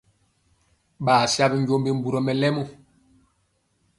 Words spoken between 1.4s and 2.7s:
binjombi mburɔ mɛlɛmɔ.